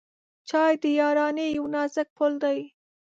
[0.49, 2.59] چای د یارانۍ یو نازک پُل دی.